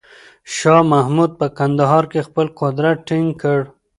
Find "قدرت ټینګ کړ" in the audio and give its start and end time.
2.59-3.59